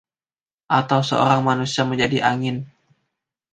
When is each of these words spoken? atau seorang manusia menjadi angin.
atau 0.79 1.01
seorang 1.09 1.41
manusia 1.49 1.83
menjadi 1.91 2.17
angin. 2.31 2.57